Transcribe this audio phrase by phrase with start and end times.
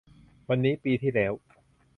[0.49, 1.33] วันนี้ ปีที่แล้ว